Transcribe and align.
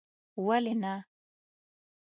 ولي 0.47 0.73
نه 0.81 0.93